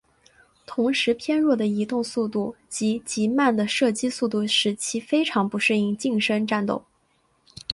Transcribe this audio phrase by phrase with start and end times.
[0.65, 6.83] 同时偏弱的移动速度及极慢的射击速度使其非常不适应近身战斗。